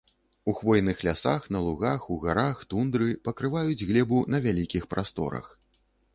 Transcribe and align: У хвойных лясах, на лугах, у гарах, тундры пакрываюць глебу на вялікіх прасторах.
У 0.51 0.53
хвойных 0.59 1.03
лясах, 1.07 1.45
на 1.55 1.59
лугах, 1.65 2.07
у 2.15 2.17
гарах, 2.23 2.65
тундры 2.73 3.11
пакрываюць 3.29 3.83
глебу 3.91 4.25
на 4.37 4.43
вялікіх 4.49 4.91
прасторах. 4.97 5.55